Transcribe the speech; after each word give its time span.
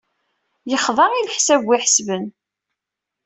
Yexda 0.71 1.05
i 1.13 1.21
lehsab 1.25 1.61
wi 1.67 1.75
ihessben. 1.77 2.25